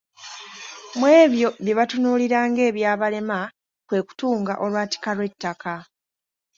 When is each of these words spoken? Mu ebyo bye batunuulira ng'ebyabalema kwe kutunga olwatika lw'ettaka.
Mu 0.97 1.07
ebyo 1.23 1.47
bye 1.63 1.73
batunuulira 1.79 2.39
ng'ebyabalema 2.49 3.39
kwe 3.87 3.99
kutunga 4.07 4.53
olwatika 4.63 5.09
lw'ettaka. 5.17 5.73